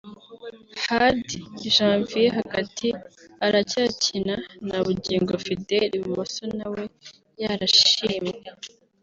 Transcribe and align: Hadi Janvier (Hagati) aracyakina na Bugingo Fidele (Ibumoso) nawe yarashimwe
Hadi 0.89 1.37
Janvier 1.75 2.33
(Hagati) 2.39 2.87
aracyakina 3.45 4.35
na 4.67 4.77
Bugingo 4.85 5.33
Fidele 5.45 5.93
(Ibumoso) 5.97 6.43
nawe 6.57 6.83
yarashimwe 7.41 8.31